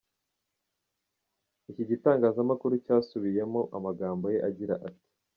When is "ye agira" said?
4.33-4.75